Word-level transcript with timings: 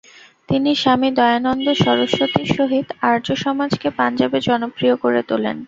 তিনি 0.49 0.71
স্বামী 0.75 1.09
দয়ানন্দ 1.17 1.67
সরসত্বীর 1.75 2.49
সহিত 2.57 2.87
আর্য 3.09 3.27
সমাজকে 3.43 3.87
পাঞ্জাবে 3.99 4.39
জনপ্রিয় 4.47 4.95
করে 5.03 5.21
তোলেন। 5.29 5.57